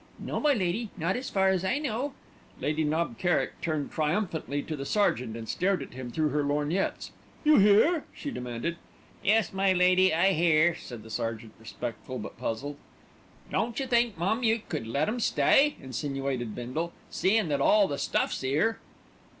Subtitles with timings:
[0.17, 2.13] "No, my lady, not as far as I know."
[2.59, 7.11] Lady Knob Kerrick turned triumphantly to the sergeant, and stared at him through her lorgnettes.
[7.43, 8.77] "You hear?" she demanded.
[9.23, 12.77] "Yes, my lady, I hear," said the sergeant, respectful, but puzzled.
[13.51, 17.99] "Don't you think, mum, you could let 'em stay," insinuated Bindle, "seein' that all the
[17.99, 18.79] stuff's 'ere."